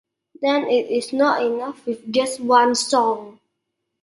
Then 0.41 0.67
it 0.67 0.89
is 0.89 1.13
not 1.13 1.45
enough 1.45 1.85
with 1.85 2.11
just 2.11 2.39
one 2.39 2.73
song. 2.73 3.39